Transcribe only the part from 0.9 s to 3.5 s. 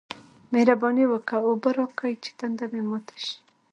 وکه! اوبه راکه چې تنده مې ماته شي